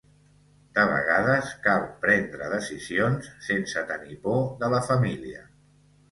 De 0.75 0.83
vegades 0.91 1.49
cal 1.65 1.83
prendre 2.05 2.47
decisions 2.53 3.27
sense 3.49 3.83
tenir 3.91 4.17
por 4.23 4.39
de 4.63 4.71
la 4.77 4.81
família. 4.89 5.45